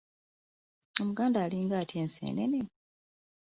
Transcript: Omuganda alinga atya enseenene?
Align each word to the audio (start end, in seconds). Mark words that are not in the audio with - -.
Omuganda 1.01 1.37
alinga 1.45 1.75
atya 1.81 1.97
enseenene? 2.03 2.61